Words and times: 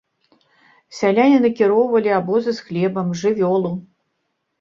Сяляне 0.99 1.35
накіроўвалі 1.45 2.11
абозы 2.19 2.51
з 2.61 2.65
хлебам, 2.71 3.13
жывёлу. 3.21 3.71